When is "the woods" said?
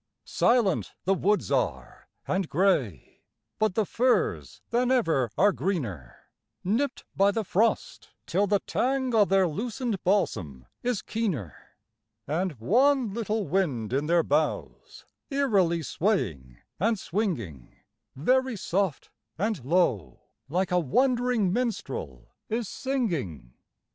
1.05-1.51